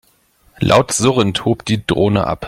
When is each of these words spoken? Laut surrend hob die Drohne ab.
Laut 0.61 0.89
surrend 0.93 1.45
hob 1.45 1.63
die 1.63 1.85
Drohne 1.85 2.25
ab. 2.25 2.39